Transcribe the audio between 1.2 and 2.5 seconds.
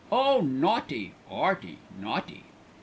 'Earty, naughty!"